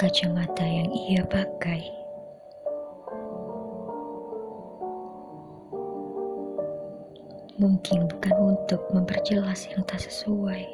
[0.00, 1.84] kacamata yang ia pakai.
[7.60, 10.64] Mungkin bukan untuk memperjelas yang tak sesuai.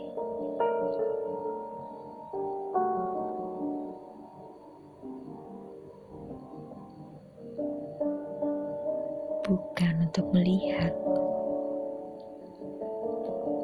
[9.43, 10.95] Bukan untuk melihat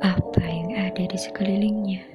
[0.03, 2.11] apa yang ada di sekelilingnya.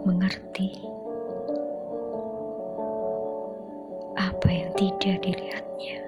[0.00, 0.72] Untuk mengerti
[4.16, 6.00] apa yang tidak dilihatnya.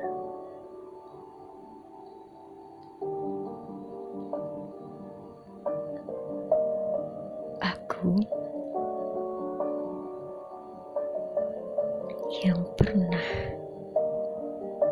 [7.60, 8.16] Aku
[12.40, 13.28] yang pernah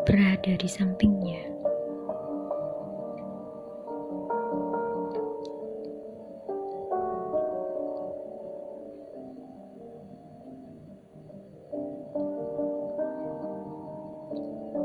[0.04, 1.59] berada di sampingnya.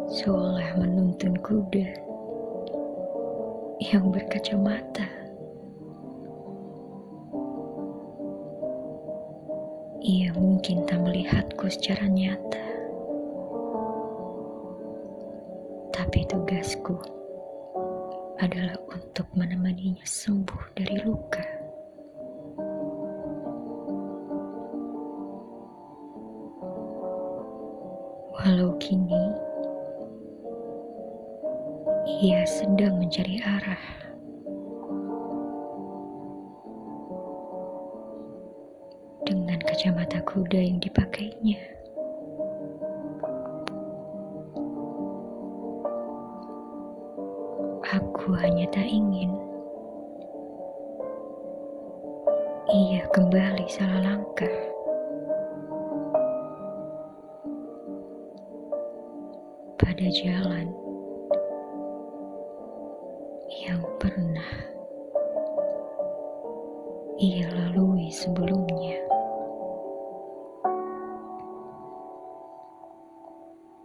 [0.06, 1.88] Seolah menuntun kuda
[3.82, 5.10] yang berkacamata.
[10.06, 12.66] Ia mungkin tak melihatku secara nyata,
[15.90, 16.94] tapi tugasku
[18.38, 21.42] adalah untuk menemaninya sembuh dari luka.
[28.38, 29.45] Walau kini
[32.16, 33.84] ia sedang mencari arah.
[39.28, 41.60] Dengan kacamata kuda yang dipakainya.
[47.86, 49.32] Aku hanya tak ingin
[52.72, 54.56] ia kembali salah langkah.
[59.76, 60.85] Pada jalan
[63.66, 64.54] yang pernah
[67.18, 69.15] ia lalui sebelumnya.